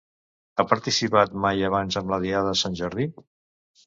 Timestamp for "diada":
2.23-2.55